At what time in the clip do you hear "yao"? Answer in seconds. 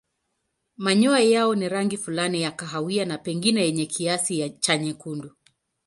1.19-1.55